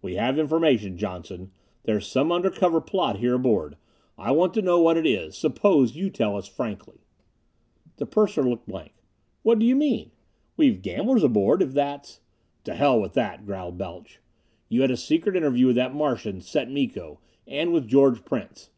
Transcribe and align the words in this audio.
"We 0.00 0.14
have 0.14 0.38
information, 0.38 0.96
Johnson 0.96 1.50
there's 1.82 2.06
some 2.06 2.30
under 2.30 2.52
cover 2.52 2.80
plot 2.80 3.18
here 3.18 3.34
aboard. 3.34 3.76
I 4.16 4.30
want 4.30 4.54
to 4.54 4.62
know 4.62 4.80
what 4.80 4.96
it 4.96 5.04
is. 5.04 5.36
Suppose 5.36 5.96
you 5.96 6.08
tell 6.08 6.36
us 6.36 6.46
frankly." 6.46 6.98
The 7.96 8.06
purser 8.06 8.44
looked 8.44 8.68
blank. 8.68 8.92
"What 9.42 9.58
do 9.58 9.66
you 9.66 9.74
mean? 9.74 10.12
We've 10.56 10.80
gamblers 10.82 11.24
aboard, 11.24 11.62
if 11.62 11.72
that's" 11.72 12.20
"To 12.66 12.76
hell 12.76 13.00
with 13.00 13.14
that," 13.14 13.44
growled 13.44 13.76
Balch. 13.76 14.20
"You 14.68 14.82
had 14.82 14.92
a 14.92 14.96
secret 14.96 15.34
interview 15.34 15.66
with 15.66 15.74
that 15.74 15.92
Martian, 15.96 16.40
Set 16.42 16.70
Miko, 16.70 17.18
and 17.48 17.72
with 17.72 17.88
George 17.88 18.24
Prince!" 18.24 18.70